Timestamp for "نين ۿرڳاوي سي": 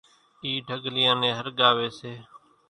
1.21-2.13